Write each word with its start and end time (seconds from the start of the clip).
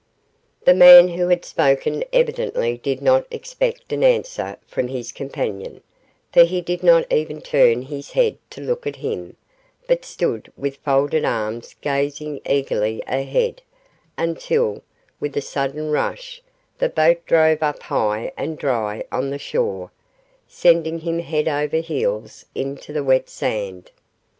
The 0.65 0.73
man 0.73 1.09
who 1.09 1.27
had 1.27 1.45
spoken 1.45 2.03
evidently 2.11 2.75
did 2.75 3.03
not 3.03 3.27
expect 3.29 3.93
an 3.93 4.03
answer 4.03 4.57
from 4.65 4.87
his 4.87 5.11
companion, 5.11 5.83
for 6.33 6.43
he 6.43 6.59
did 6.59 6.81
not 6.81 7.05
even 7.13 7.39
turn 7.39 7.83
his 7.83 8.13
head 8.13 8.39
to 8.49 8.61
look 8.61 8.87
at 8.87 8.95
him, 8.95 9.35
but 9.87 10.03
stood 10.03 10.51
with 10.57 10.77
folded 10.77 11.23
arms 11.23 11.75
gazing 11.81 12.41
eagerly 12.49 13.03
ahead, 13.05 13.61
until, 14.17 14.81
with 15.19 15.37
a 15.37 15.41
sudden 15.41 15.91
rush, 15.91 16.41
the 16.79 16.89
boat 16.89 17.23
drove 17.27 17.61
up 17.61 17.83
high 17.83 18.31
and 18.35 18.57
dry 18.57 19.03
on 19.11 19.29
the 19.29 19.37
shore, 19.37 19.91
sending 20.47 20.97
him 21.01 21.19
head 21.19 21.47
over 21.47 21.77
heels 21.77 22.43
into 22.55 22.91
the 22.91 23.03
wet 23.03 23.29
sand. 23.29 23.91